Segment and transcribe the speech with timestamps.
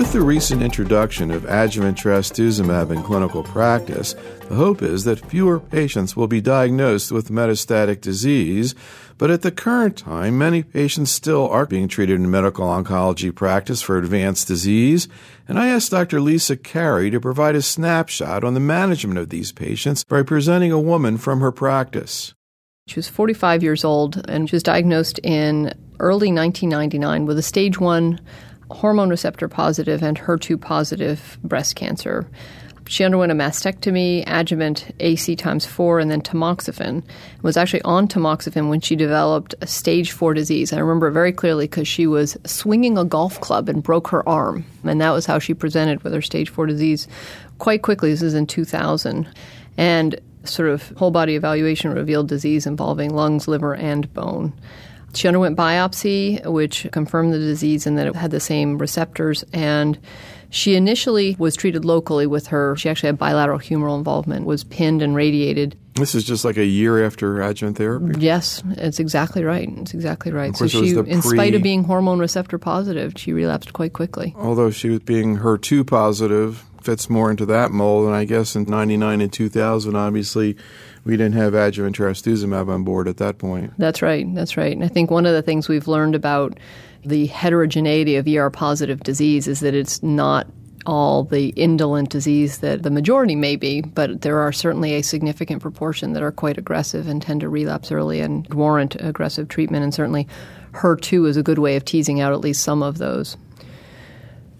[0.00, 4.14] With the recent introduction of adjuvant trastuzumab in clinical practice,
[4.48, 8.74] the hope is that fewer patients will be diagnosed with metastatic disease,
[9.18, 13.82] but at the current time, many patients still are being treated in medical oncology practice
[13.82, 15.06] for advanced disease.
[15.46, 16.22] And I asked Dr.
[16.22, 20.80] Lisa Carey to provide a snapshot on the management of these patients by presenting a
[20.80, 22.32] woman from her practice.
[22.86, 27.78] She was 45 years old and she was diagnosed in early 1999 with a stage
[27.78, 28.18] 1
[28.70, 32.28] hormone receptor positive and HER2 positive breast cancer.
[32.90, 37.04] She underwent a mastectomy, adjuvant AC times four, and then tamoxifen.
[37.42, 40.72] Was actually on tamoxifen when she developed a stage four disease.
[40.72, 44.64] I remember very clearly because she was swinging a golf club and broke her arm,
[44.82, 47.06] and that was how she presented with her stage four disease.
[47.58, 49.28] Quite quickly, this is in 2000,
[49.76, 54.52] and sort of whole body evaluation revealed disease involving lungs, liver, and bone.
[55.14, 59.44] She underwent biopsy, which confirmed the disease and that it had the same receptors.
[59.52, 59.98] And
[60.50, 62.76] she initially was treated locally with her.
[62.76, 65.76] She actually had bilateral humeral involvement, was pinned and radiated.
[65.94, 68.20] This is just like a year after adjuvant therapy?
[68.20, 69.68] Yes, it's exactly right.
[69.78, 70.56] It's exactly right.
[70.56, 74.34] So she, in spite of being hormone receptor positive, she relapsed quite quickly.
[74.38, 78.06] Although she was being HER2 positive, fits more into that mold.
[78.06, 80.56] And I guess in 99 and 2000, obviously,
[81.10, 83.72] we didn't have adjuvant trastuzumab on board at that point.
[83.78, 84.32] That's right.
[84.32, 84.72] That's right.
[84.72, 86.56] And I think one of the things we've learned about
[87.04, 90.46] the heterogeneity of ER positive disease is that it's not
[90.86, 95.60] all the indolent disease that the majority may be, but there are certainly a significant
[95.60, 99.82] proportion that are quite aggressive and tend to relapse early and warrant aggressive treatment.
[99.82, 100.28] And certainly
[100.74, 103.36] HER2 is a good way of teasing out at least some of those.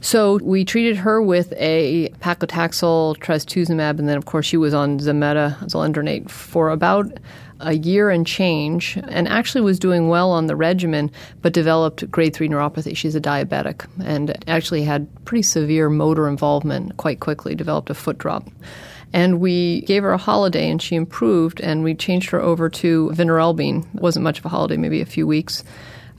[0.00, 4.98] So we treated her with a paclitaxel, trastuzumab, and then of course she was on
[4.98, 7.18] Zometa, zoledronate, for about
[7.60, 11.10] a year and change, and actually was doing well on the regimen,
[11.42, 12.96] but developed grade three neuropathy.
[12.96, 17.54] She's a diabetic, and actually had pretty severe motor involvement quite quickly.
[17.54, 18.48] Developed a foot drop.
[19.12, 23.10] And we gave her a holiday and she improved, and we changed her over to
[23.12, 23.94] vinorelbine.
[23.94, 25.62] It wasn't much of a holiday, maybe a few weeks,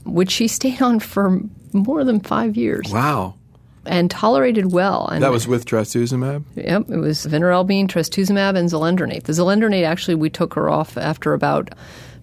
[0.04, 1.40] which she stayed on for
[1.72, 2.92] more than five years.
[2.92, 3.34] Wow
[3.86, 5.08] and tolerated well.
[5.08, 6.44] And that was with trastuzumab?
[6.56, 9.24] Yep, it was vinorelbine, trastuzumab, and zoledronate.
[9.24, 11.70] The zoledronate, actually, we took her off after about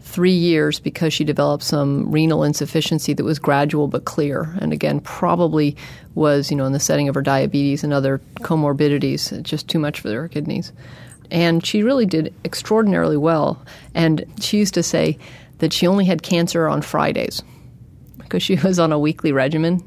[0.01, 4.55] three years because she developed some renal insufficiency that was gradual but clear.
[4.59, 5.75] And again, probably
[6.15, 9.99] was, you know, in the setting of her diabetes and other comorbidities, just too much
[9.99, 10.71] for her kidneys.
[11.29, 13.63] And she really did extraordinarily well.
[13.93, 15.19] And she used to say
[15.59, 17.43] that she only had cancer on Fridays
[18.17, 19.83] because she was on a weekly regimen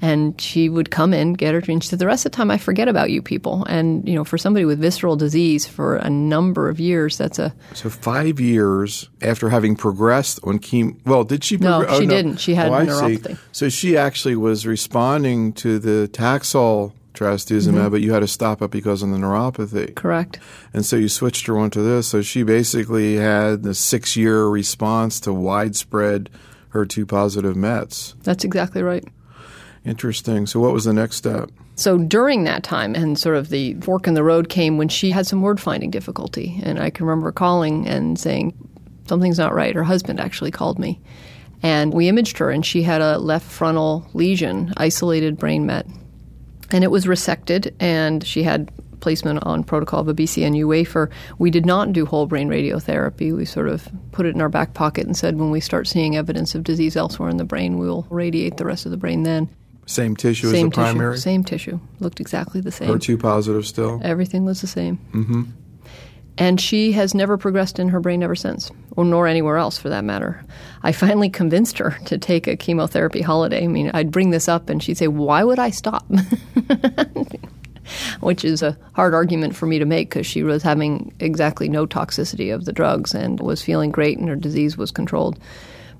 [0.00, 1.82] and she would come in, get her drink.
[1.82, 4.24] She said, "The rest of the time, I forget about you people." And you know,
[4.24, 9.08] for somebody with visceral disease for a number of years, that's a so five years
[9.22, 10.96] after having progressed on chemo.
[11.04, 11.56] Well, did she?
[11.56, 12.06] No, she oh, no.
[12.06, 12.36] didn't.
[12.36, 13.38] She had oh, neuropathy.
[13.52, 17.90] So she actually was responding to the Taxol trastuzumab, mm-hmm.
[17.90, 19.94] but you had to stop it because of the neuropathy.
[19.94, 20.38] Correct.
[20.72, 22.06] And so you switched her onto this.
[22.06, 26.30] So she basically had the six-year response to widespread
[26.72, 28.14] HER2 positive Mets.
[28.22, 29.04] That's exactly right.
[29.84, 30.46] Interesting.
[30.46, 31.50] So, what was the next step?
[31.76, 35.10] So, during that time, and sort of the fork in the road came when she
[35.10, 36.60] had some word finding difficulty.
[36.62, 38.54] And I can remember calling and saying,
[39.06, 39.74] Something's not right.
[39.74, 41.00] Her husband actually called me.
[41.62, 45.86] And we imaged her, and she had a left frontal lesion, isolated brain met.
[46.70, 51.10] And it was resected, and she had placement on protocol of a BCNU wafer.
[51.38, 53.34] We did not do whole brain radiotherapy.
[53.34, 56.16] We sort of put it in our back pocket and said when we start seeing
[56.16, 59.48] evidence of disease elsewhere in the brain, we'll radiate the rest of the brain then.
[59.88, 61.16] Same tissue same as the tissue, primary?
[61.16, 61.80] Same tissue.
[61.98, 62.90] Looked exactly the same.
[62.90, 63.98] HER2 positive still?
[64.04, 64.98] Everything was the same.
[65.12, 65.44] Mm-hmm.
[66.36, 69.88] And she has never progressed in her brain ever since, or nor anywhere else for
[69.88, 70.44] that matter.
[70.82, 73.64] I finally convinced her to take a chemotherapy holiday.
[73.64, 76.04] I mean, I'd bring this up and she'd say, Why would I stop?
[78.20, 81.86] Which is a hard argument for me to make because she was having exactly no
[81.86, 85.38] toxicity of the drugs and was feeling great and her disease was controlled.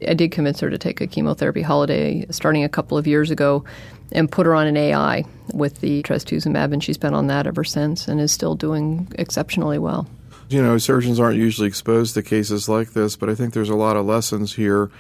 [0.07, 3.65] I did convince her to take a chemotherapy holiday starting a couple of years ago
[4.13, 7.65] and put her on an AI with the trastuzumab, and she's been on that ever
[7.65, 10.07] since and is still doing exceptionally well.
[10.51, 13.75] You know, surgeons aren't usually exposed to cases like this, but I think there's a
[13.75, 14.91] lot of lessons here.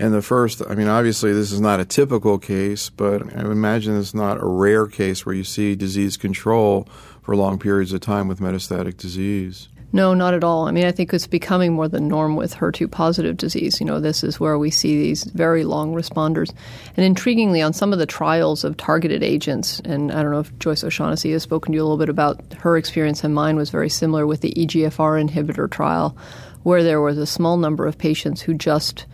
[0.00, 3.96] And the first, I mean, obviously, this is not a typical case, but I imagine
[3.96, 6.88] it's not a rare case where you see disease control
[7.22, 9.68] for long periods of time with metastatic disease.
[9.92, 10.66] No, not at all.
[10.66, 13.80] I mean, I think it's becoming more the norm with HER2 positive disease.
[13.80, 16.52] You know, this is where we see these very long responders.
[16.96, 20.58] And intriguingly, on some of the trials of targeted agents, and I don't know if
[20.58, 23.70] Joyce O'Shaughnessy has spoken to you a little bit about her experience, and mine was
[23.70, 26.16] very similar with the EGFR inhibitor trial,
[26.64, 29.06] where there was a small number of patients who just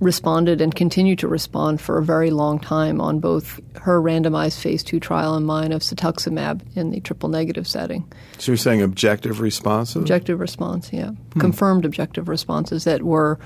[0.00, 4.82] responded and continued to respond for a very long time on both her randomized phase
[4.82, 8.10] two trial and mine of cetuximab in the triple negative setting.
[8.38, 9.96] So you're saying objective responses?
[9.96, 11.10] Objective response, yeah.
[11.32, 11.40] Hmm.
[11.40, 13.38] Confirmed objective responses that were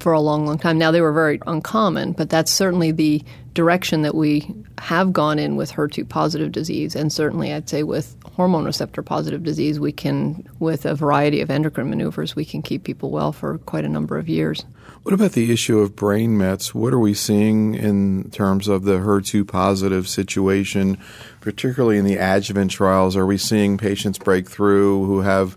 [0.00, 0.78] for a long, long time.
[0.78, 3.22] Now, they were very uncommon, but that's certainly the
[3.54, 6.96] direction that we have gone in with HER2 positive disease.
[6.96, 11.50] And certainly, I'd say with hormone receptor positive disease, we can, with a variety of
[11.50, 14.64] endocrine maneuvers, we can keep people well for quite a number of years.
[15.02, 16.74] What about the issue of brain mets?
[16.74, 20.98] What are we seeing in terms of the HER2 positive situation,
[21.40, 23.16] particularly in the adjuvant trials?
[23.16, 25.56] Are we seeing patients break through who have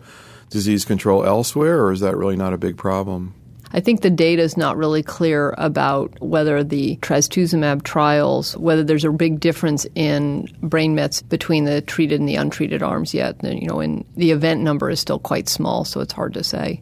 [0.50, 3.34] disease control elsewhere, or is that really not a big problem?
[3.76, 9.04] I think the data is not really clear about whether the trastuzumab trials, whether there's
[9.04, 13.44] a big difference in brain mets between the treated and the untreated arms yet.
[13.44, 16.82] You know, and the event number is still quite small, so it's hard to say.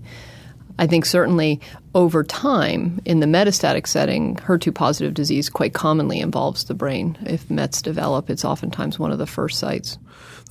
[0.78, 1.62] I think certainly
[1.94, 7.18] over time in the metastatic setting, HER2 positive disease quite commonly involves the brain.
[7.26, 9.98] If METs develop, it's oftentimes one of the first sites.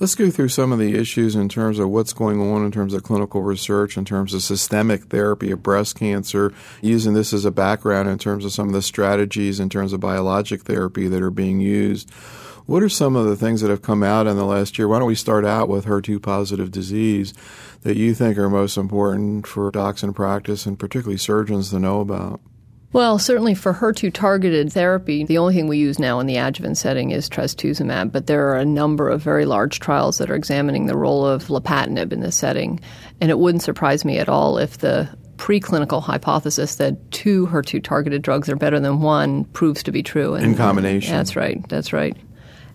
[0.01, 2.95] Let's go through some of the issues in terms of what's going on in terms
[2.95, 6.51] of clinical research, in terms of systemic therapy of breast cancer,
[6.81, 9.99] using this as a background in terms of some of the strategies in terms of
[9.99, 12.09] biologic therapy that are being used.
[12.65, 14.87] What are some of the things that have come out in the last year?
[14.87, 17.35] Why don't we start out with HER2 positive disease
[17.83, 22.01] that you think are most important for docs in practice and particularly surgeons to know
[22.01, 22.41] about?
[22.93, 26.77] Well, certainly for HER2 targeted therapy, the only thing we use now in the adjuvant
[26.77, 30.87] setting is trastuzumab, but there are a number of very large trials that are examining
[30.87, 32.81] the role of lapatinib in this setting.
[33.21, 35.07] And it wouldn't surprise me at all if the
[35.37, 40.35] preclinical hypothesis that two HER2 targeted drugs are better than one proves to be true.
[40.35, 41.15] And, in combination.
[41.15, 41.67] That's right.
[41.69, 42.17] That's right.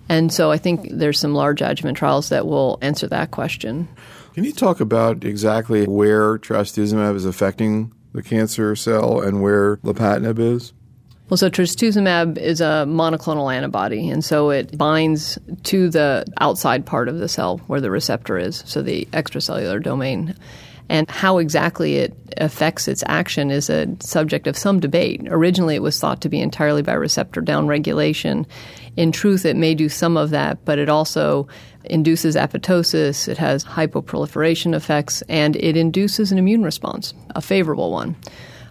[0.08, 3.86] And so I think there's some large adjuvant trials that will answer that question.
[4.34, 10.38] Can you talk about exactly where trastuzumab is affecting the cancer cell and where lapatinib
[10.38, 10.72] is?
[11.28, 17.08] Well, so trastuzumab is a monoclonal antibody, and so it binds to the outside part
[17.08, 20.34] of the cell where the receptor is, so the extracellular domain.
[20.88, 25.22] And how exactly it affects its action is a subject of some debate.
[25.26, 28.46] Originally, it was thought to be entirely by receptor downregulation.
[28.96, 31.48] In truth, it may do some of that, but it also
[31.90, 38.16] induces apoptosis, it has hypoproliferation effects, and it induces an immune response, a favorable one.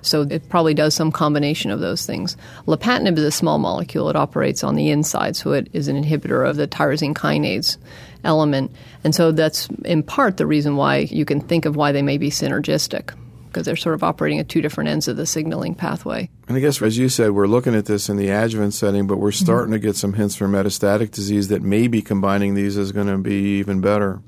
[0.01, 2.37] So it probably does some combination of those things.
[2.67, 4.09] Lapatinib is a small molecule.
[4.09, 7.77] It operates on the inside, so it is an inhibitor of the tyrosine kinase
[8.23, 8.71] element.
[9.03, 12.19] And so that's in part the reason why you can think of why they may
[12.19, 13.15] be synergistic
[13.55, 16.29] because they're sort of operating at two different ends of the signaling pathway.
[16.49, 19.15] And I guess, as you said, we're looking at this in the adjuvant setting, but
[19.15, 19.45] we're mm-hmm.
[19.45, 19.81] starting mm-hmm.
[19.81, 23.59] to get some hints for metastatic disease that maybe combining these is going to be
[23.59, 24.19] even better.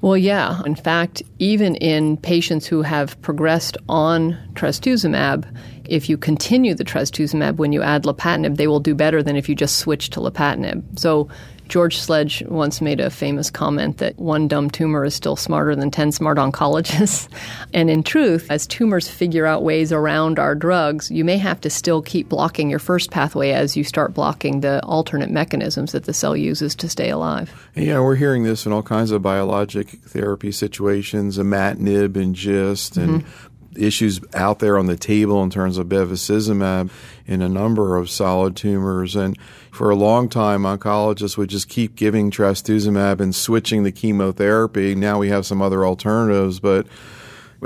[0.00, 0.62] Well, yeah.
[0.64, 5.44] In fact, even in patients who have progressed on trastuzumab,
[5.84, 9.48] if you continue the trastuzumab when you add lapatinib, they will do better than if
[9.48, 11.00] you just switch to lapatinib.
[11.00, 11.28] So
[11.72, 15.90] George Sledge once made a famous comment that one dumb tumor is still smarter than
[15.90, 17.28] 10 smart oncologists.
[17.72, 21.70] and in truth, as tumors figure out ways around our drugs, you may have to
[21.70, 26.12] still keep blocking your first pathway as you start blocking the alternate mechanisms that the
[26.12, 27.50] cell uses to stay alive.
[27.74, 33.22] Yeah, we're hearing this in all kinds of biologic therapy situations, imatinib and GIST, and
[33.22, 36.90] mm-hmm issues out there on the table in terms of bevacizumab
[37.26, 39.16] in a number of solid tumors.
[39.16, 39.38] And
[39.70, 44.94] for a long time, oncologists would just keep giving trastuzumab and switching the chemotherapy.
[44.94, 46.86] Now we have some other alternatives, but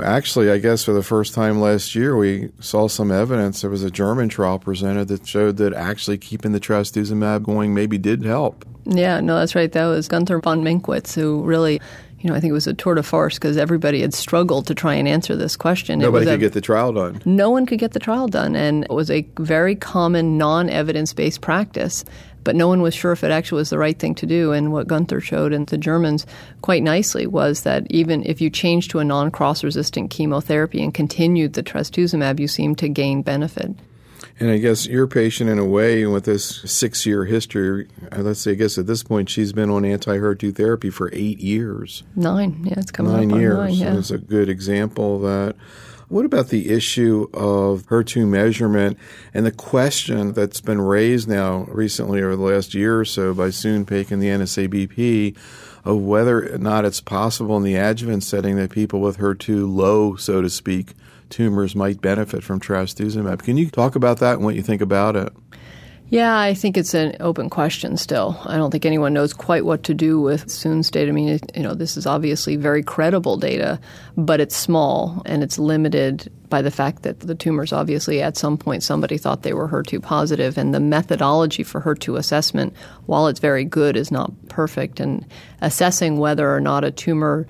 [0.03, 3.61] actually, I guess for the first time last year, we saw some evidence.
[3.61, 7.97] There was a German trial presented that showed that actually keeping the trastuzumab going maybe
[7.97, 8.65] did help.
[8.85, 9.71] Yeah, no, that's right.
[9.71, 11.81] That was Gunter von Minckwitz, who really
[12.19, 14.75] you know, I think it was a tour de force because everybody had struggled to
[14.75, 15.99] try and answer this question.
[15.99, 17.21] Nobody could a, get the trial done.
[17.25, 21.41] No one could get the trial done, and it was a very common non-evidence based
[21.41, 22.03] practice.
[22.43, 24.53] But no one was sure if it actually was the right thing to do.
[24.53, 26.25] And what Gunter showed and the Germans
[26.61, 31.53] quite nicely was that even if you changed to a non-cross resistant chemotherapy and continued
[31.53, 33.75] the trastuzumab, you seemed to gain benefit.
[34.39, 38.41] And I guess your patient, in a way, with this six year history, uh, let's
[38.41, 42.03] say, I guess at this point, she's been on anti HER2 therapy for eight years.
[42.15, 43.57] Nine, yeah, it's coming nine up years.
[43.57, 43.97] Nine, yeah.
[43.97, 45.55] It's a good example of that.
[46.09, 48.97] What about the issue of HER2 measurement
[49.33, 53.49] and the question that's been raised now recently over the last year or so by
[53.49, 55.35] Soon Paik and the NSABP
[55.83, 60.15] of whether or not it's possible in the adjuvant setting that people with HER2 low,
[60.15, 60.93] so to speak,
[61.29, 63.43] tumors might benefit from trastuzumab.
[63.43, 65.33] Can you talk about that and what you think about it?
[66.09, 68.39] Yeah, I think it's an open question still.
[68.45, 71.09] I don't think anyone knows quite what to do with Soon's data.
[71.09, 73.77] I mean, you know, this is obviously very credible data,
[74.15, 78.57] but it's small and it's limited by the fact that the tumors obviously at some
[78.57, 82.73] point somebody thought they were HER2 positive and the methodology for HER2 assessment,
[83.05, 85.01] while it's very good, is not perfect.
[85.01, 85.25] And
[85.59, 87.45] assessing whether or not a tumor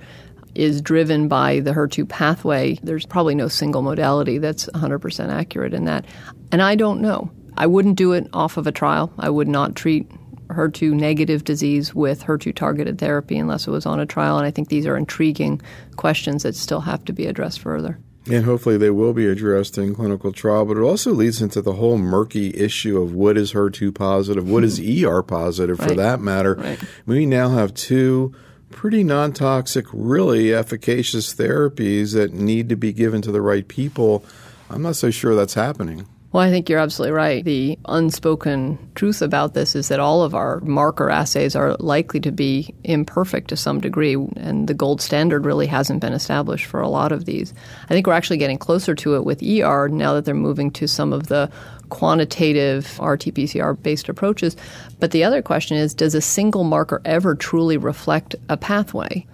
[0.54, 5.84] is driven by the HER2 pathway, there's probably no single modality that's 100% accurate in
[5.84, 6.04] that.
[6.52, 7.30] And I don't know.
[7.56, 9.12] I wouldn't do it off of a trial.
[9.18, 10.08] I would not treat
[10.48, 14.38] HER2 negative disease with HER2 targeted therapy unless it was on a trial.
[14.38, 15.60] And I think these are intriguing
[15.96, 17.98] questions that still have to be addressed further.
[18.30, 21.74] And hopefully they will be addressed in clinical trial, but it also leads into the
[21.74, 25.96] whole murky issue of what is HER2 positive, what is ER positive for right.
[25.96, 26.54] that matter.
[26.54, 26.78] Right.
[27.06, 28.34] We now have two
[28.70, 34.24] pretty non toxic, really efficacious therapies that need to be given to the right people.
[34.70, 36.06] I'm not so sure that's happening.
[36.30, 37.42] Well, I think you're absolutely right.
[37.42, 42.30] The unspoken truth about this is that all of our marker assays are likely to
[42.30, 46.88] be imperfect to some degree, and the gold standard really hasn't been established for a
[46.88, 47.54] lot of these.
[47.84, 50.86] I think we're actually getting closer to it with ER now that they're moving to
[50.86, 51.50] some of the
[51.88, 54.56] quantitative RT PCR based approaches.
[55.00, 59.26] But the other question is does a single marker ever truly reflect a pathway?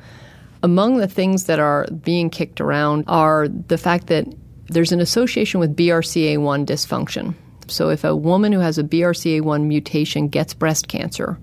[0.62, 4.26] Among the things that are being kicked around are the fact that
[4.68, 7.34] there's an association with BRCA1 dysfunction.
[7.66, 11.38] So if a woman who has a BRCA1 mutation gets breast cancer,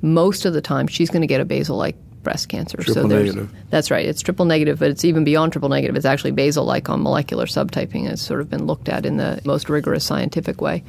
[0.00, 1.96] most of the time she's going to get a basal like
[2.28, 2.76] breast cancer.
[2.76, 3.50] Triple so negative.
[3.70, 4.04] That's right.
[4.04, 5.96] It's triple negative, but it's even beyond triple negative.
[5.96, 8.06] It's actually basal like on molecular subtyping.
[8.06, 10.84] It's sort of been looked at in the most rigorous scientific way.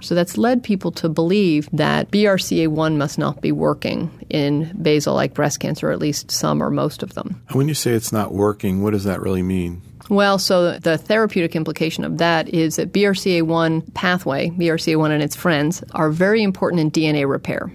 [0.00, 5.34] So that's led people to believe that BRCA1 must not be working in basal like
[5.34, 7.42] breast cancer, or at least some or most of them.
[7.52, 9.82] When you say it's not working, what does that really mean?
[10.08, 15.84] Well, so the therapeutic implication of that is that BRCA1 pathway, BRCA1 and its friends,
[15.92, 17.70] are very important in DNA repair.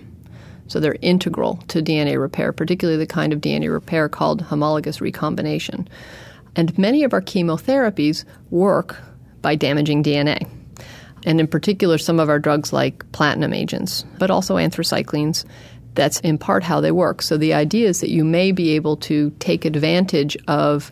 [0.67, 5.87] So they're integral to DNA repair, particularly the kind of DNA repair called homologous recombination.
[6.55, 8.97] And many of our chemotherapies work
[9.41, 10.47] by damaging DNA.
[11.25, 15.45] And in particular, some of our drugs like platinum agents, but also anthracyclines.
[15.95, 17.21] That's in part how they work.
[17.21, 20.91] So the idea is that you may be able to take advantage of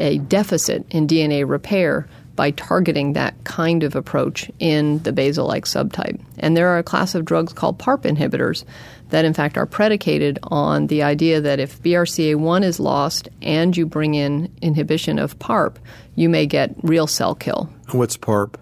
[0.00, 5.64] a deficit in DNA repair by targeting that kind of approach in the basal like
[5.64, 6.20] subtype.
[6.38, 8.64] And there are a class of drugs called PARP inhibitors
[9.10, 13.86] that, in fact, are predicated on the idea that if BRCA1 is lost and you
[13.86, 15.76] bring in inhibition of PARP,
[16.14, 17.68] you may get real cell kill.
[17.90, 18.56] What's PARP?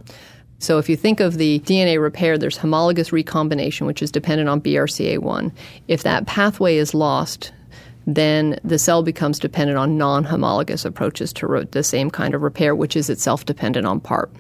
[0.58, 4.60] So if you think of the DNA repair, there's homologous recombination, which is dependent on
[4.60, 5.52] BRCA1.
[5.88, 7.52] If that pathway is lost,
[8.16, 12.74] then the cell becomes dependent on non homologous approaches to the same kind of repair,
[12.74, 14.30] which is itself dependent on PARP.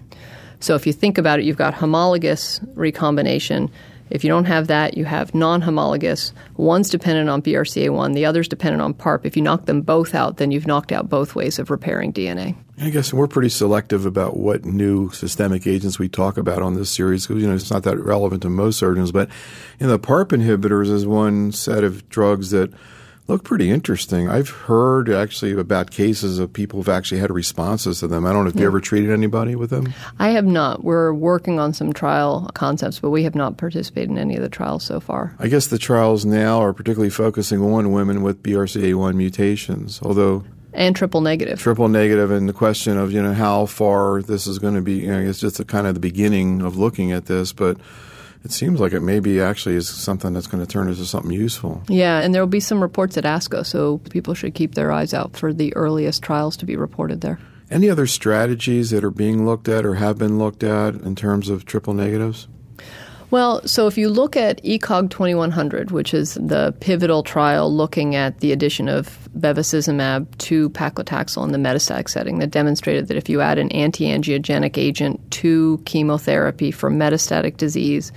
[0.60, 3.70] So if you think about it, you've got homologous recombination.
[4.10, 6.32] If you don't have that, you have non homologous.
[6.56, 9.24] One's dependent on BRCA1, the other's dependent on PARP.
[9.24, 12.56] If you knock them both out, then you've knocked out both ways of repairing DNA.
[12.80, 16.90] I guess we're pretty selective about what new systemic agents we talk about on this
[16.90, 19.12] series because you know it's not that relevant to most surgeons.
[19.12, 19.28] But
[19.78, 22.72] you know, the PARP inhibitors is one set of drugs that
[23.30, 24.28] look pretty interesting.
[24.28, 28.26] I've heard actually about cases of people who've actually had responses to them.
[28.26, 28.62] I don't know if yeah.
[28.62, 29.94] you ever treated anybody with them.
[30.18, 30.84] I have not.
[30.84, 34.48] We're working on some trial concepts, but we have not participated in any of the
[34.48, 35.34] trials so far.
[35.38, 40.94] I guess the trials now are particularly focusing on women with BRCA1 mutations, although and
[40.94, 41.58] triple negative.
[41.58, 44.98] Triple negative, and the question of you know how far this is going to be.
[44.98, 47.76] You know, it's just kind of the beginning of looking at this, but
[48.42, 51.82] it seems like it maybe actually is something that's going to turn into something useful.
[51.88, 55.12] Yeah, and there will be some reports at ASCO, so people should keep their eyes
[55.12, 57.38] out for the earliest trials to be reported there.
[57.70, 61.48] Any other strategies that are being looked at or have been looked at in terms
[61.48, 62.48] of triple negatives?
[63.30, 68.40] Well, so if you look at ECOG 2100, which is the pivotal trial looking at
[68.40, 73.40] the addition of bevacizumab to paclitaxel in the metastatic setting, that demonstrated that if you
[73.40, 78.10] add an anti-angiogenic agent to chemotherapy for metastatic disease,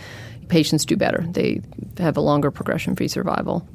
[0.47, 1.23] patients do better.
[1.29, 1.61] They
[1.99, 3.67] have a longer progression-free survival.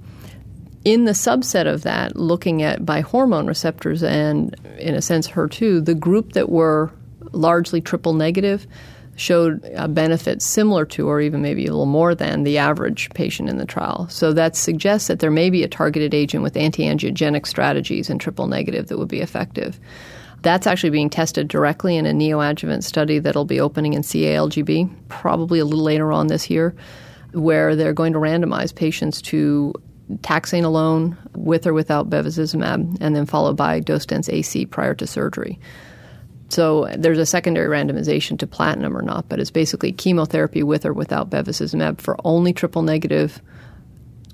[0.85, 5.85] In the subset of that, looking at by hormone receptors and, in a sense, HER2,
[5.85, 6.91] the group that were
[7.31, 8.67] largely triple negative–
[9.19, 13.49] showed a benefit similar to, or even maybe a little more than, the average patient
[13.49, 14.09] in the trial.
[14.09, 18.47] So that suggests that there may be a targeted agent with anti-angiogenic strategies in triple
[18.47, 19.81] negative that would be effective.
[20.43, 25.59] That's actually being tested directly in a neoadjuvant study that'll be opening in CALGB probably
[25.59, 26.77] a little later on this year,
[27.33, 29.75] where they're going to randomize patients to
[30.19, 35.07] taxane alone with or without bevacizumab, and then followed by dose dense AC prior to
[35.07, 35.59] surgery.
[36.49, 40.93] So there's a secondary randomization to platinum or not, but it's basically chemotherapy with or
[40.93, 43.41] without bevacizumab for only triple negative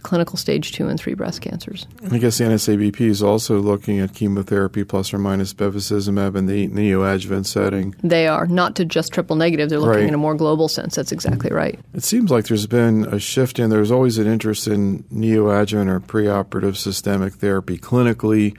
[0.02, 1.87] clinical stage two and three breast cancers.
[2.12, 6.68] I guess the NSABP is also looking at chemotherapy plus or minus bevacizumab in the
[6.68, 7.94] neoadjuvant setting.
[8.02, 10.09] They are not to just triple negative; they're looking Right.
[10.09, 10.94] in a more global sense.
[10.94, 11.80] That's exactly right.
[11.94, 16.00] It seems like there's been a shift in there's always an interest in neoadjuvant or
[16.00, 18.56] preoperative systemic therapy clinically.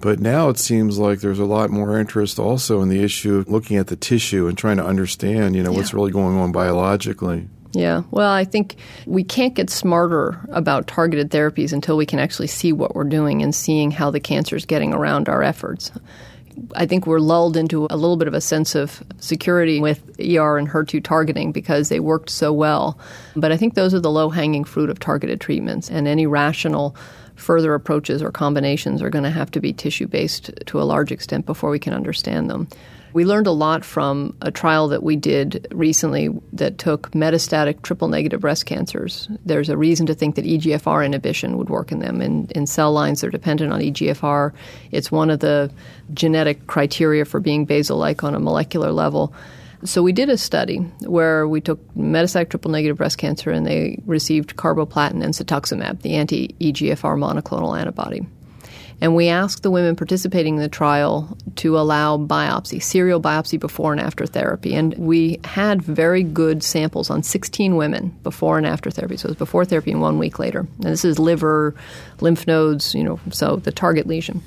[0.00, 3.48] But now it seems like there's a lot more interest also in the issue of
[3.48, 7.48] looking at the tissue and trying to understand, you know, what's really going on biologically.
[7.72, 8.76] Yeah, well, I think
[9.06, 13.42] we can't get smarter about targeted therapies until we can actually see what we're doing
[13.42, 15.90] and seeing how the cancer is getting around our efforts.
[16.74, 20.58] I think we're lulled into a little bit of a sense of security with ER
[20.58, 22.98] and HER2 targeting because they worked so well.
[23.36, 26.96] But I think those are the low hanging fruit of targeted treatments, and any rational
[27.38, 31.12] further approaches or combinations are going to have to be tissue based to a large
[31.12, 32.68] extent before we can understand them.
[33.14, 38.08] We learned a lot from a trial that we did recently that took metastatic triple
[38.08, 39.28] negative breast cancers.
[39.46, 42.20] There's a reason to think that EGFR inhibition would work in them.
[42.20, 44.52] In, in cell lines, they're dependent on EGFR.
[44.90, 45.70] It's one of the
[46.12, 49.32] genetic criteria for being basal like on a molecular level.
[49.84, 54.00] So we did a study where we took metastatic triple negative breast cancer and they
[54.06, 58.26] received carboplatin and cetuximab, the anti EGFR monoclonal antibody.
[59.00, 63.92] And we asked the women participating in the trial to allow biopsy, serial biopsy before
[63.92, 64.74] and after therapy.
[64.74, 69.16] And we had very good samples on 16 women before and after therapy.
[69.16, 70.60] So it was before therapy and one week later.
[70.60, 71.76] And this is liver,
[72.20, 74.42] lymph nodes, you know, so the target lesion.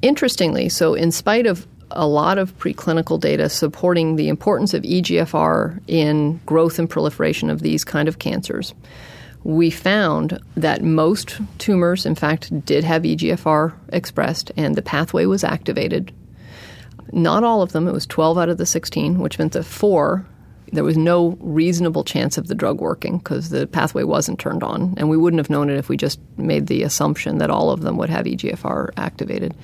[0.00, 5.80] Interestingly, so in spite of a lot of preclinical data supporting the importance of EGFR
[5.86, 8.74] in growth and proliferation of these kind of cancers,
[9.44, 15.44] we found that most tumors, in fact, did have EGFR expressed and the pathway was
[15.44, 16.12] activated.
[17.12, 20.26] Not all of them, it was 12 out of the 16, which meant that four,
[20.72, 24.94] there was no reasonable chance of the drug working because the pathway wasn't turned on.
[24.96, 27.82] And we wouldn't have known it if we just made the assumption that all of
[27.82, 29.54] them would have EGFR activated.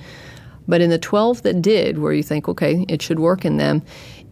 [0.67, 3.81] But in the 12 that did, where you think, okay, it should work in them,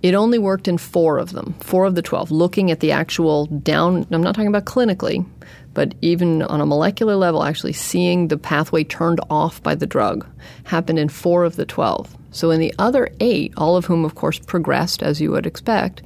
[0.01, 2.31] it only worked in four of them, four of the 12.
[2.31, 5.25] Looking at the actual down, I'm not talking about clinically,
[5.73, 10.25] but even on a molecular level, actually seeing the pathway turned off by the drug
[10.63, 12.17] happened in four of the 12.
[12.31, 16.01] So in the other eight, all of whom, of course, progressed as you would expect,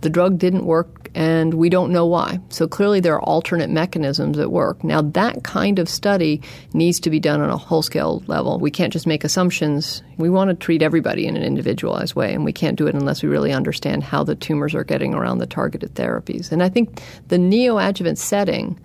[0.00, 2.40] the drug didn't work and we don't know why.
[2.48, 4.84] So clearly there are alternate mechanisms at work.
[4.84, 6.40] Now that kind of study
[6.72, 8.58] needs to be done on a whole scale level.
[8.58, 10.02] We can't just make assumptions.
[10.18, 13.22] We want to treat everybody in an individualized way and we can't do it unless
[13.22, 16.52] we really understand how the tumors are getting around the targeted therapies.
[16.52, 18.78] And I think the neoadjuvant setting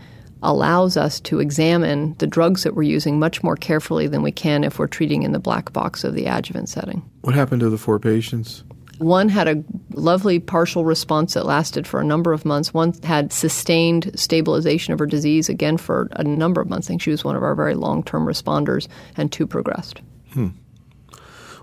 [0.43, 4.63] allows us to examine the drugs that we're using much more carefully than we can
[4.63, 7.03] if we're treating in the black box of the adjuvant setting.
[7.21, 8.63] What happened to the four patients?
[8.97, 12.73] One had a lovely partial response that lasted for a number of months.
[12.73, 16.87] One had sustained stabilization of her disease again for a number of months.
[16.87, 20.01] I think she was one of our very long term responders, and two progressed.
[20.33, 20.49] Hmm.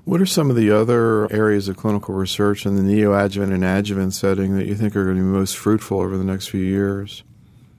[0.05, 4.15] What are some of the other areas of clinical research in the neoadjuvant and adjuvant
[4.15, 7.23] setting that you think are going to be most fruitful over the next few years?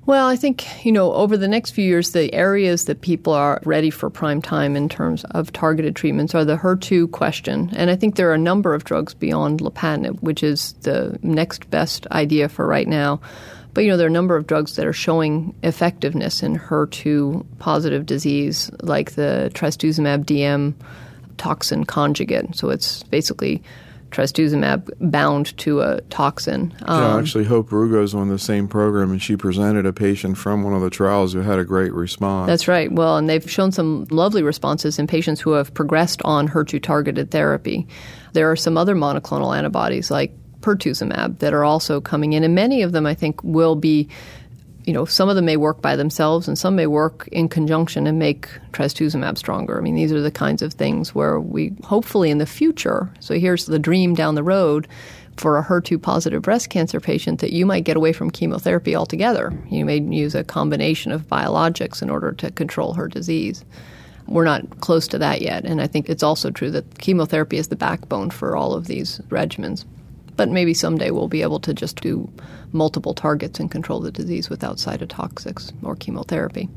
[0.05, 3.61] Well, I think, you know, over the next few years, the areas that people are
[3.63, 7.69] ready for prime time in terms of targeted treatments are the HER2 question.
[7.73, 11.69] And I think there are a number of drugs beyond lapatinib, which is the next
[11.69, 13.21] best idea for right now.
[13.73, 17.45] But, you know, there are a number of drugs that are showing effectiveness in HER2
[17.59, 20.73] positive disease, like the trastuzumab DM
[21.37, 22.57] toxin conjugate.
[22.57, 23.63] So it's basically
[24.13, 26.73] trastuzumab bound to a toxin.
[26.81, 30.63] yeah, um, actually, Hope Rugo's on the same program, and she presented a patient from
[30.63, 32.47] one of the trials who had a great response.
[32.47, 32.91] That's right.
[32.91, 37.31] Well, and they've shown some lovely responses in patients who have progressed on HER2 targeted
[37.31, 37.87] therapy.
[38.33, 42.81] There are some other monoclonal antibodies like pertuzumab that are also coming in, and many
[42.81, 44.09] of them I think will be.
[44.85, 48.05] You know, some of them may work by themselves, and some may work in conjunction
[48.05, 49.77] and make trastuzumab stronger.
[49.77, 53.09] I mean, these are the kinds of things where we hopefully in the future.
[53.19, 54.87] So here's the dream down the road
[55.37, 59.51] for a HER2 positive breast cancer patient that you might get away from chemotherapy altogether.
[59.69, 63.63] You may use a combination of biologics in order to control her disease.
[64.27, 67.67] We're not close to that yet, and I think it's also true that chemotherapy is
[67.67, 69.85] the backbone for all of these regimens.
[70.35, 72.29] But maybe someday we'll be able to just do
[72.73, 76.69] multiple targets and control the disease without cytotoxics or chemotherapy.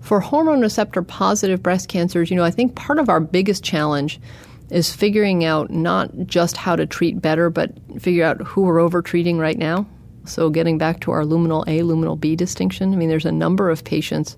[0.00, 4.20] For hormone receptor positive breast cancers, you know, I think part of our biggest challenge
[4.70, 9.02] is figuring out not just how to treat better, but figure out who we're over
[9.02, 9.86] treating right now.
[10.24, 13.70] So, getting back to our luminal A, luminal B distinction, I mean, there's a number
[13.70, 14.36] of patients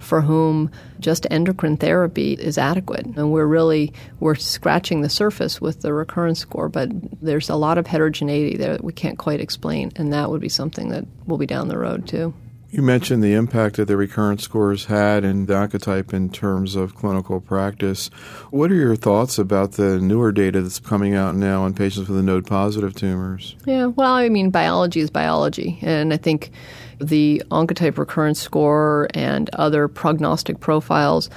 [0.00, 3.06] for whom just endocrine therapy is adequate.
[3.06, 6.90] And we're really we're scratching the surface with the recurrence score, but
[7.22, 10.48] there's a lot of heterogeneity there that we can't quite explain, and that would be
[10.48, 12.34] something that will be down the road too.
[12.72, 16.94] You mentioned the impact that the recurrence scores had in the Oncotype in terms of
[16.94, 18.10] clinical practice.
[18.50, 22.16] What are your thoughts about the newer data that's coming out now on patients with
[22.16, 23.56] the node positive tumors?
[23.66, 25.80] Yeah, well, I mean, biology is biology.
[25.82, 26.52] And I think
[27.00, 31.30] the Oncotype recurrence score and other prognostic profiles,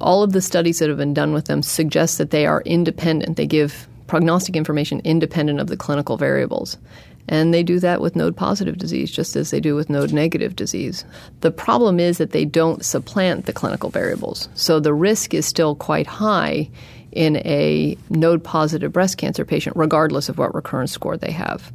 [0.00, 3.36] all of the studies that have been done with them suggest that they are independent.
[3.36, 6.78] They give prognostic information independent of the clinical variables.
[7.28, 10.54] And they do that with node positive disease, just as they do with node negative
[10.54, 11.04] disease.
[11.40, 14.48] The problem is that they don't supplant the clinical variables.
[14.54, 16.70] So the risk is still quite high
[17.10, 21.72] in a node positive breast cancer patient, regardless of what recurrence score they have.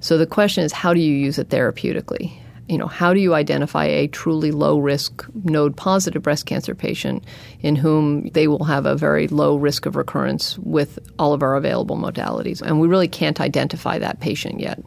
[0.00, 2.32] So the question is how do you use it therapeutically?
[2.68, 7.24] You know, how do you identify a truly low risk node positive breast cancer patient
[7.60, 11.56] in whom they will have a very low risk of recurrence with all of our
[11.56, 12.60] available modalities?
[12.60, 14.82] And we really can't identify that patient yet.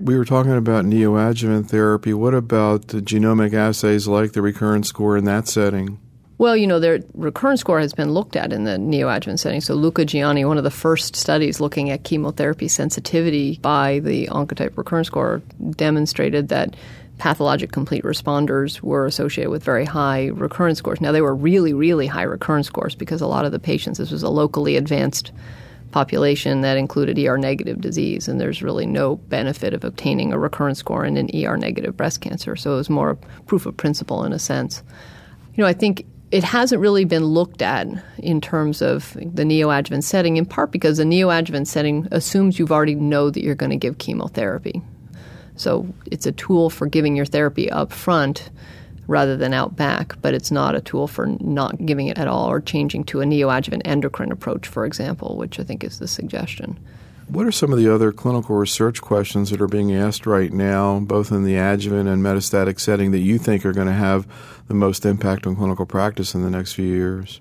[0.00, 2.14] We were talking about neoadjuvant therapy.
[2.14, 5.98] What about genomic assays like the recurrence score in that setting?
[6.38, 9.60] Well, you know, their recurrence score has been looked at in the neoadjuvant setting.
[9.60, 14.78] So Luca Gianni, one of the first studies looking at chemotherapy sensitivity by the Oncotype
[14.78, 16.76] recurrence score, demonstrated that
[17.18, 21.00] pathologic complete responders were associated with very high recurrence scores.
[21.00, 24.10] Now, they were really, really high recurrence scores because a lot of the patients, this
[24.10, 25.32] was a locally advanced
[25.90, 30.78] population that included ER negative disease, and there's really no benefit of obtaining a recurrence
[30.78, 32.56] score in an ER negative breast cancer.
[32.56, 34.82] So it was more proof of principle in a sense.
[35.54, 37.86] You know, I think it hasn't really been looked at
[38.18, 42.94] in terms of the neoadjuvant setting, in part because the neoadjuvant setting assumes you've already
[42.94, 44.82] know that you're going to give chemotherapy.
[45.58, 48.50] So it's a tool for giving your therapy up front
[49.06, 52.50] rather than out back, but it's not a tool for not giving it at all
[52.50, 56.78] or changing to a neoadjuvant endocrine approach, for example, which I think is the suggestion.
[57.28, 61.00] What are some of the other clinical research questions that are being asked right now,
[61.00, 64.26] both in the adjuvant and metastatic setting, that you think are going to have
[64.66, 67.40] the most impact on clinical practice in the next few years?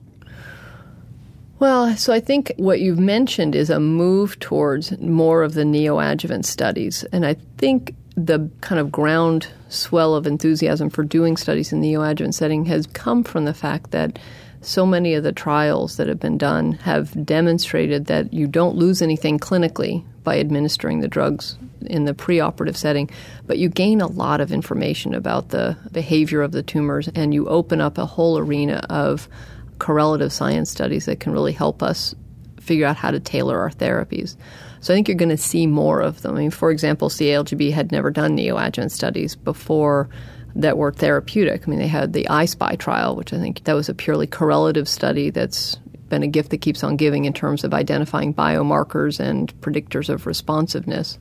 [1.59, 6.45] Well, so I think what you've mentioned is a move towards more of the neoadjuvant
[6.45, 7.03] studies.
[7.11, 11.93] And I think the kind of ground swell of enthusiasm for doing studies in the
[11.93, 14.17] neoadjuvant setting has come from the fact that
[14.61, 19.03] so many of the trials that have been done have demonstrated that you don't lose
[19.03, 23.07] anything clinically by administering the drugs in the preoperative setting,
[23.45, 27.47] but you gain a lot of information about the behavior of the tumors and you
[27.47, 29.29] open up a whole arena of
[29.77, 32.15] correlative science studies that can really help us
[32.59, 34.35] figure out how to tailor our therapies.
[34.79, 36.35] So I think you're going to see more of them.
[36.35, 40.09] I mean, for example, CALGB had never done neoadjuvant studies before
[40.55, 41.67] that were therapeutic.
[41.67, 44.87] I mean, they had the I-SPY trial, which I think that was a purely correlative
[44.87, 45.77] study that's
[46.09, 50.25] been a gift that keeps on giving in terms of identifying biomarkers and predictors of
[50.25, 51.19] responsiveness.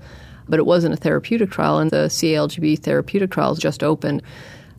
[0.49, 4.23] But it wasn't a therapeutic trial, and the CALGB therapeutic trials just opened.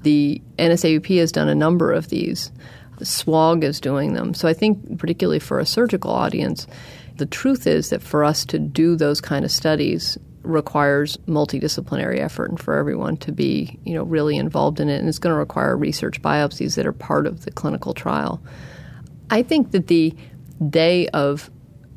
[0.04, 2.52] The NSABP has done a number of these.
[3.00, 4.34] SWOG is doing them.
[4.34, 6.68] So I think, particularly for a surgical audience,
[7.18, 12.50] the truth is that for us to do those kind of studies requires multidisciplinary effort
[12.50, 15.40] and for everyone to be, you know, really involved in it and it's going to
[15.40, 18.42] require research biopsies that are part of the clinical trial.
[19.30, 20.16] I think that the
[20.70, 21.50] day of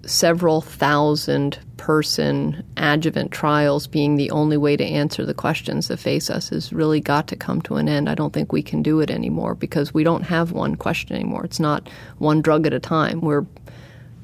[0.05, 6.31] several thousand person adjuvant trials being the only way to answer the questions that face
[6.31, 8.09] us has really got to come to an end.
[8.09, 11.45] I don't think we can do it anymore because we don't have one question anymore.
[11.45, 13.21] It's not one drug at a time.
[13.21, 13.47] We're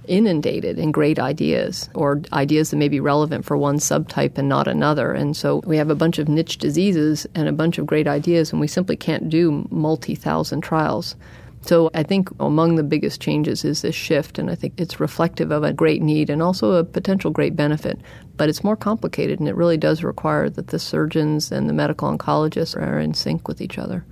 [0.08, 4.68] inundated in great ideas or ideas that may be relevant for one subtype and not
[4.68, 5.12] another.
[5.12, 8.52] And so we have a bunch of niche diseases and a bunch of great ideas,
[8.52, 11.16] and we simply can't do multi thousand trials.
[11.62, 15.50] So I think among the biggest changes is this shift, and I think it's reflective
[15.50, 17.98] of a great need and also a potential great benefit.
[18.36, 22.08] But it's more complicated, and it really does require that the surgeons and the medical
[22.08, 24.04] oncologists are in sync with each other.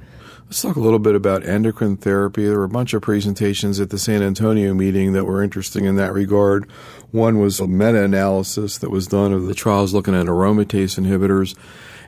[0.47, 2.45] Let's talk a little bit about endocrine therapy.
[2.45, 5.97] There were a bunch of presentations at the San Antonio meeting that were interesting in
[5.97, 6.71] that regard.
[7.11, 11.57] One was a meta analysis that was done of the trials looking at aromatase inhibitors,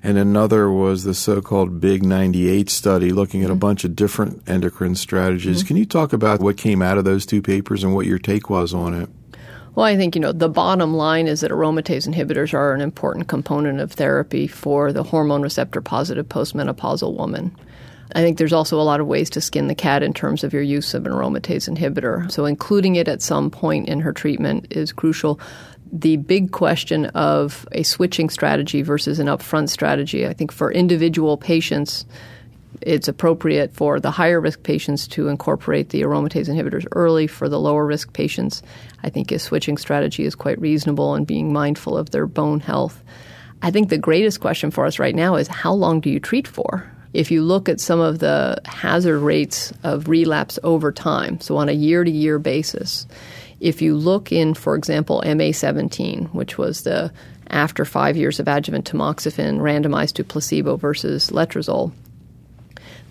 [0.03, 3.61] and another was the so called Big 98 study looking at a mm-hmm.
[3.61, 5.59] bunch of different endocrine strategies.
[5.61, 5.67] Mm-hmm.
[5.67, 8.51] Can you talk about what came out of those two papers and what your take
[8.51, 9.09] was on it?
[9.75, 13.29] Well, I think, you know, the bottom line is that aromatase inhibitors are an important
[13.29, 17.55] component of therapy for the hormone receptor positive postmenopausal woman.
[18.17, 20.55] I think there's also a lot of ways to skin the cat in terms of
[20.55, 22.33] your use of an aromatase inhibitor.
[22.33, 25.39] So, including it at some point in her treatment is crucial.
[25.93, 31.37] The big question of a switching strategy versus an upfront strategy, I think for individual
[31.37, 32.07] patients,
[32.81, 37.27] it's appropriate for the higher risk patients to incorporate the aromatase inhibitors early.
[37.27, 38.63] For the lower risk patients,
[39.03, 43.05] I think a switching strategy is quite reasonable and being mindful of their bone health.
[43.61, 46.49] I think the greatest question for us right now is how long do you treat
[46.49, 46.91] for?
[47.13, 51.69] If you look at some of the hazard rates of relapse over time, so on
[51.69, 53.07] a year to year basis,
[53.61, 57.13] if you look in, for example, MA17, which was the
[57.49, 61.93] after five years of adjuvant tamoxifen randomized to placebo versus letrozole,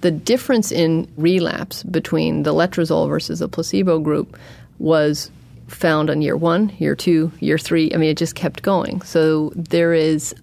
[0.02, 4.38] the difference in relapse between the letrozole versus the placebo group
[4.78, 5.32] was
[5.68, 7.92] found on year one, year two, year three.
[7.94, 9.02] I mean, it just kept going.
[9.02, 10.36] So there is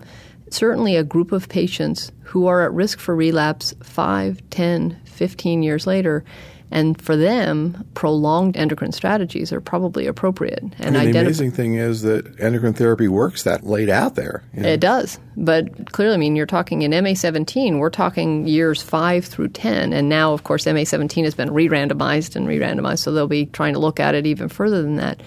[0.52, 5.86] certainly a group of patients who are at risk for relapse 5, 10, 15 years
[5.86, 6.24] later.
[6.70, 10.62] And for them, prolonged endocrine strategies are probably appropriate.
[10.78, 14.42] And mean, the identif- amazing thing is that endocrine therapy works that late out there.
[14.54, 14.68] You know?
[14.70, 15.18] It does.
[15.36, 19.92] But clearly, I mean, you're talking in MA17, we're talking years 5 through 10.
[19.92, 23.44] And now, of course, MA17 has been re randomized and re randomized, so they'll be
[23.44, 25.20] trying to look at it even further than that.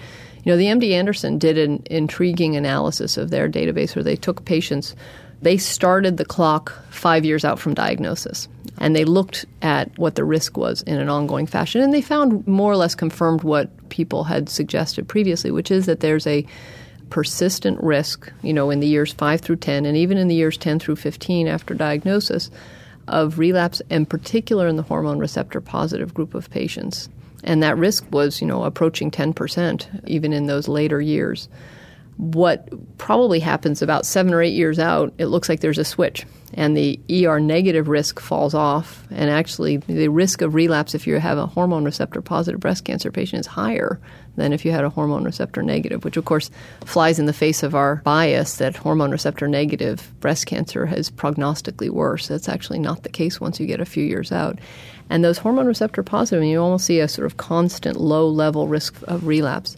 [0.46, 4.44] You know, the MD Anderson did an intriguing analysis of their database where they took
[4.44, 4.94] patients
[5.42, 8.48] they started the clock five years out from diagnosis.
[8.78, 11.80] And they looked at what the risk was in an ongoing fashion.
[11.80, 16.00] And they found more or less confirmed what people had suggested previously, which is that
[16.00, 16.46] there's a
[17.10, 20.56] persistent risk, you know, in the years 5 through 10, and even in the years
[20.56, 22.50] 10 through 15 after diagnosis,
[23.08, 27.08] of relapse, and particular in the hormone receptor positive group of patients.
[27.44, 31.48] And that risk was, you know, approaching 10%, even in those later years
[32.16, 36.24] what probably happens about seven or eight years out, it looks like there's a switch,
[36.54, 39.04] and the ER negative risk falls off.
[39.10, 43.12] And actually, the risk of relapse if you have a hormone receptor positive breast cancer
[43.12, 44.00] patient is higher
[44.36, 46.50] than if you had a hormone receptor negative, which of course
[46.84, 51.90] flies in the face of our bias that hormone receptor negative breast cancer is prognostically
[51.90, 52.28] worse.
[52.28, 54.58] That's actually not the case once you get a few years out.
[55.10, 58.94] And those hormone receptor positive, you almost see a sort of constant low level risk
[59.02, 59.76] of relapse.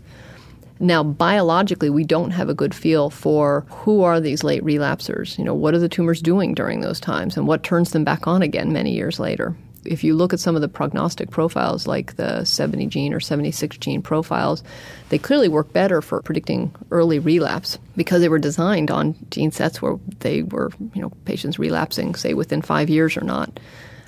[0.81, 5.37] Now, biologically, we don't have a good feel for who are these late relapsers.
[5.37, 8.27] You know, what are the tumors doing during those times and what turns them back
[8.27, 9.57] on again many years later?
[9.85, 13.79] If you look at some of the prognostic profiles, like the 70 gene or 76
[13.79, 14.63] gene profiles,
[15.09, 19.81] they clearly work better for predicting early relapse because they were designed on gene sets
[19.81, 23.59] where they were, you know, patients relapsing, say, within five years or not.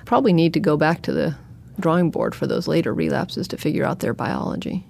[0.05, 1.35] Probably need to go back to the
[1.79, 4.85] drawing board for those later relapses to figure out their biology.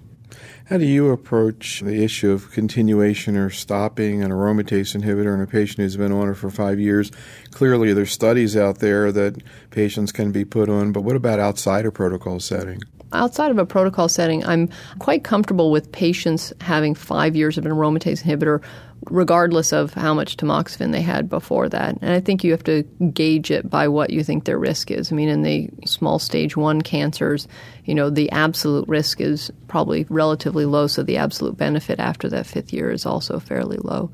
[0.72, 5.46] How do you approach the issue of continuation or stopping an aromatase inhibitor in a
[5.46, 7.10] patient who's been on it for five years?
[7.50, 11.84] Clearly, there's studies out there that patients can be put on, but what about outside
[11.84, 12.80] a protocol setting?
[13.12, 17.72] Outside of a protocol setting, I'm quite comfortable with patients having five years of an
[17.72, 18.62] aromatase inhibitor
[19.10, 21.98] regardless of how much tamoxifen they had before that.
[22.00, 25.10] And I think you have to gauge it by what you think their risk is.
[25.10, 27.48] I mean, in the small stage one cancers,
[27.84, 32.46] you know, the absolute risk is probably relatively low, so the absolute benefit after that
[32.46, 34.12] fifth year is also fairly low.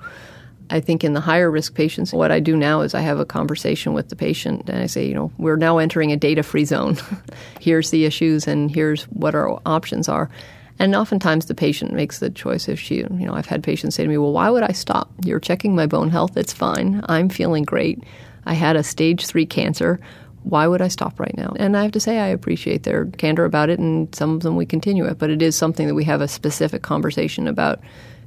[0.71, 3.25] I think in the higher risk patients, what I do now is I have a
[3.25, 6.65] conversation with the patient and I say, you know, we're now entering a data free
[6.65, 6.97] zone.
[7.61, 10.31] here's the issues and here's what our options are.
[10.79, 14.05] And oftentimes the patient makes the choice if she, you know, I've had patients say
[14.05, 15.11] to me, well, why would I stop?
[15.25, 16.37] You're checking my bone health.
[16.37, 17.03] It's fine.
[17.09, 18.03] I'm feeling great.
[18.47, 19.99] I had a stage three cancer.
[20.45, 21.53] Why would I stop right now?
[21.57, 24.57] And I have to say, I appreciate their candor about it, and some of them
[24.57, 25.19] we continue it.
[25.19, 27.81] But it is something that we have a specific conversation about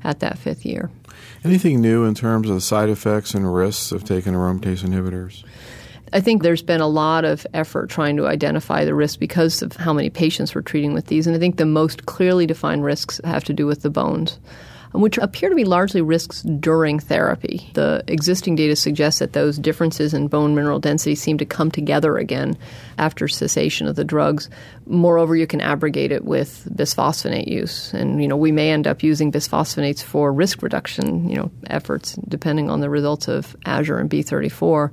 [0.04, 0.92] at that fifth year.
[1.44, 5.44] Anything new in terms of the side effects and risks of taking aromatase inhibitors?
[6.14, 9.76] I think there's been a lot of effort trying to identify the risks because of
[9.76, 11.26] how many patients we're treating with these.
[11.26, 14.40] And I think the most clearly defined risks have to do with the bones,
[14.94, 17.70] which appear to be largely risks during therapy.
[17.74, 22.18] The existing data suggests that those differences in bone mineral density seem to come together
[22.18, 22.58] again
[22.98, 24.50] after cessation of the drugs.
[24.86, 27.94] Moreover, you can abrogate it with bisphosphonate use.
[27.94, 32.14] And, you know, we may end up using bisphosphonates for risk reduction, you know, efforts
[32.28, 34.92] depending on the results of Azure and B34.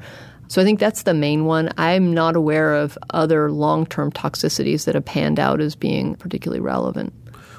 [0.49, 1.71] So I think that's the main one.
[1.77, 6.61] I'm not aware of other long term toxicities that have panned out as being particularly
[6.61, 7.13] relevant.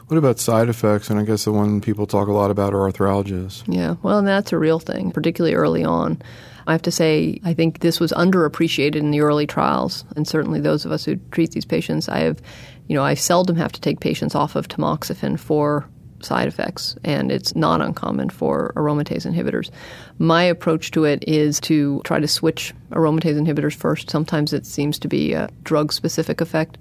[0.10, 1.12] What about side effects?
[1.12, 3.62] And I guess the one people talk a lot about are arthralgias.
[3.68, 6.20] Yeah, well, that's a real thing, particularly early on.
[6.66, 10.60] I have to say, I think this was underappreciated in the early trials, and certainly
[10.60, 12.42] those of us who treat these patients, I have,
[12.88, 15.88] you know, I seldom have to take patients off of tamoxifen for
[16.22, 19.70] side effects, and it's not uncommon for aromatase inhibitors.
[20.18, 24.10] My approach to it is to try to switch aromatase inhibitors first.
[24.10, 26.80] Sometimes it seems to be a drug specific effect.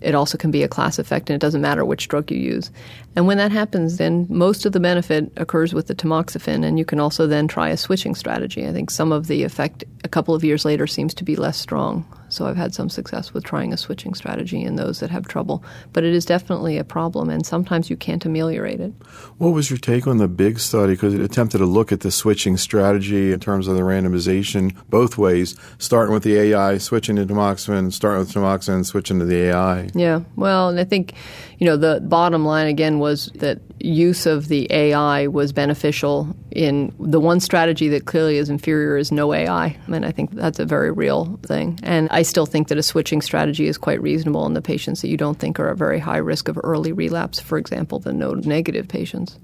[0.00, 2.70] It also can be a class effect, and it doesn't matter which drug you use.
[3.16, 6.84] And when that happens, then most of the benefit occurs with the tamoxifen, and you
[6.84, 8.66] can also then try a switching strategy.
[8.66, 11.58] I think some of the effect a couple of years later seems to be less
[11.58, 12.06] strong.
[12.30, 15.62] So I've had some success with trying a switching strategy in those that have trouble.
[15.92, 18.92] But it is definitely a problem, and sometimes you can't ameliorate it.
[19.38, 20.94] What was your take on the big study?
[20.94, 25.18] Because it attempted to look at the switching strategy in terms of the randomization both
[25.18, 29.88] ways, starting with the AI, switching to tamoxifen, starting with tamoxifen, switching to the AI.
[29.94, 31.14] Yeah, well, and I think,
[31.58, 36.94] you know, the bottom line again was that use of the AI was beneficial in
[36.98, 39.64] the one strategy that clearly is inferior is no AI.
[39.64, 41.78] I And I think that's a very real thing.
[41.82, 45.08] And I still think that a switching strategy is quite reasonable in the patients that
[45.08, 48.46] you don't think are at very high risk of early relapse, for example, the node
[48.46, 49.38] negative patients.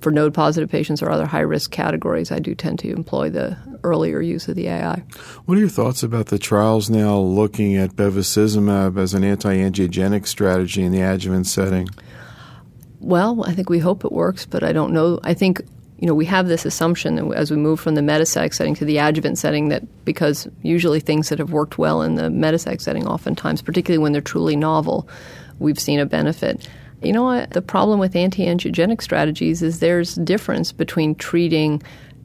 [0.00, 3.58] For node positive patients or other high risk categories, I do tend to employ the
[3.84, 5.02] earlier use of the AI.
[5.44, 10.26] What are your thoughts about the trials now looking at bevacizumab as an anti angiogenic
[10.26, 11.88] strategy in the adjuvant setting?
[12.98, 15.20] Well, I think we hope it works, but I don't know.
[15.22, 15.62] I think
[16.00, 18.86] you know we have this assumption that as we move from the metastatic setting to
[18.86, 23.06] the adjuvant setting that because usually things that have worked well in the metastatic setting,
[23.06, 25.06] oftentimes, particularly when they're truly novel,
[25.58, 26.66] we've seen a benefit.
[27.02, 27.50] You know what?
[27.50, 31.82] The problem with anti angiogenic strategies is there's difference between treating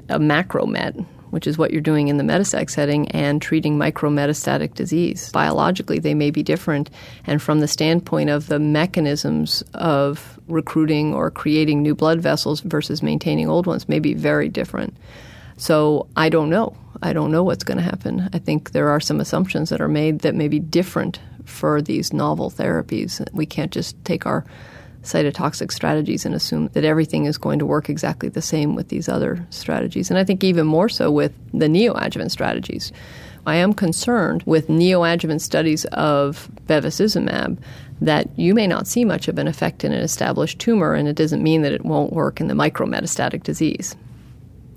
[0.08, 0.96] a macromet,
[1.32, 5.32] which is what you're doing in the metastatic setting, and treating micrometastatic disease.
[5.32, 6.90] Biologically, they may be different,
[7.26, 13.02] and from the standpoint of the mechanisms of recruiting or creating new blood vessels versus
[13.02, 14.96] maintaining old ones, may be very different.
[15.58, 16.76] So I don't know.
[17.02, 18.30] I don't know what's going to happen.
[18.34, 22.14] I think there are some assumptions that are made that may be different for these
[22.14, 23.26] novel therapies.
[23.34, 24.46] We can't just take our
[25.04, 29.08] cytotoxic strategies and assume that everything is going to work exactly the same with these
[29.08, 30.10] other strategies.
[30.10, 32.92] And I think even more so with the neoadjuvant strategies.
[33.46, 37.60] I am concerned with neoadjuvant studies of bevacizumab
[38.02, 41.16] that you may not see much of an effect in an established tumor, and it
[41.16, 43.96] doesn't mean that it won't work in the micrometastatic disease.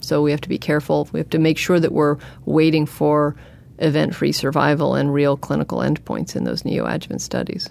[0.00, 1.09] So we have to be careful.
[1.12, 3.35] We have to make sure that we're waiting for
[3.78, 7.68] event free survival and real clinical endpoints in those neoadjuvant studies.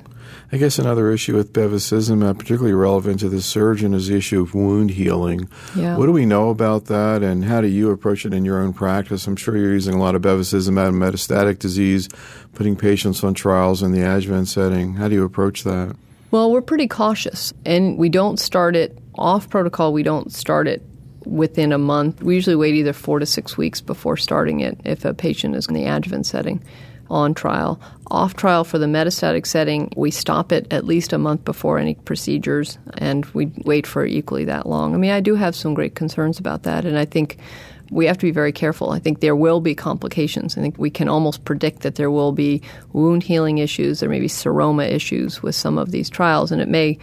[0.51, 4.41] I guess another issue with bevacizumab, uh, particularly relevant to the surgeon, is the issue
[4.41, 5.49] of wound healing.
[5.75, 5.97] Yeah.
[5.97, 8.73] What do we know about that, and how do you approach it in your own
[8.73, 9.27] practice?
[9.27, 12.09] I'm sure you're using a lot of bevacizumab in metastatic disease,
[12.53, 14.95] putting patients on trials in the adjuvant setting.
[14.95, 15.95] How do you approach that?
[16.31, 19.93] Well, we're pretty cautious, and we don't start it off protocol.
[19.93, 20.81] We don't start it
[21.27, 22.21] within a month.
[22.21, 25.67] We usually wait either four to six weeks before starting it if a patient is
[25.67, 26.63] in the adjuvant setting
[27.09, 27.79] on trial.
[28.11, 31.95] Off trial for the metastatic setting, we stop it at least a month before any
[31.95, 34.93] procedures and we wait for equally that long.
[34.93, 37.37] I mean, I do have some great concerns about that, and I think
[37.89, 38.91] we have to be very careful.
[38.91, 40.57] I think there will be complications.
[40.57, 42.61] I think we can almost predict that there will be
[42.91, 46.67] wound healing issues, there may be seroma issues with some of these trials, and it
[46.67, 46.97] may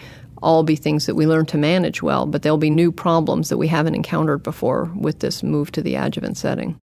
[0.45, 3.57] all be things that we learn to manage well, but there'll be new problems that
[3.57, 6.79] we haven't encountered before with this move to the adjuvant setting.